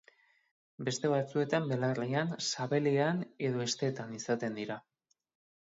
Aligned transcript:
Beste 0.87 1.11
batzuetan 1.11 1.67
belarrian, 1.73 2.33
sabelean 2.53 3.21
edo 3.51 3.63
hesteetan 3.67 4.17
izaten 4.23 4.59
dira. 4.63 4.81